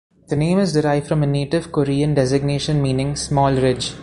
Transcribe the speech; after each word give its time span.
The 0.29 0.35
name 0.35 0.57
is 0.57 0.73
derived 0.73 1.05
from 1.07 1.21
a 1.21 1.27
native 1.27 1.71
Korean 1.71 2.15
designation 2.15 2.81
meaning 2.81 3.15
small 3.15 3.53
ridge. 3.53 3.93